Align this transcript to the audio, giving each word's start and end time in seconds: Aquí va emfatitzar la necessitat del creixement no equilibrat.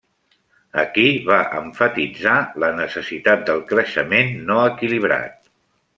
Aquí 0.83 1.03
va 1.27 1.37
emfatitzar 1.59 2.37
la 2.63 2.71
necessitat 2.79 3.45
del 3.51 3.63
creixement 3.73 4.37
no 4.49 4.59
equilibrat. 4.71 5.39